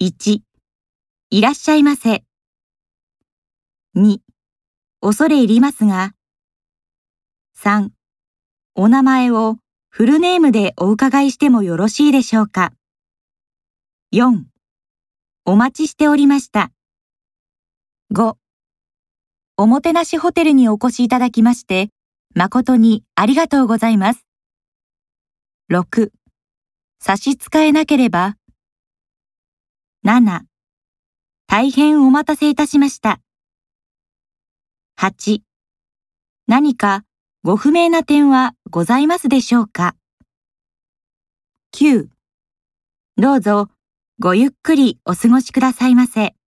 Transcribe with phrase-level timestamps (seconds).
[0.00, 0.42] 1、
[1.30, 2.22] いらっしゃいませ。
[3.96, 4.18] 2、
[5.00, 6.12] 恐れ入りますが。
[7.56, 7.88] 3、
[8.76, 9.56] お名前を
[9.90, 12.74] フルネームでお伺いしてもよろしいでしょうか。
[14.12, 14.44] 4、
[15.44, 16.70] お待ちしておりました。
[18.14, 18.36] 5、
[19.56, 21.90] おもてなしホテルにお越しいただきまして、
[22.36, 24.24] 誠にありがとうございます。
[25.72, 26.12] 6、
[27.00, 28.37] 差し支えなければ。
[30.04, 30.42] 7、
[31.48, 33.20] 大変お待たせいたしました。
[34.96, 35.40] 8、
[36.46, 37.04] 何か
[37.42, 39.96] ご不明な点はございますでしょうか
[41.74, 42.06] ?9、
[43.16, 43.70] どうぞ
[44.20, 46.37] ごゆっくりお過ごしくださいませ。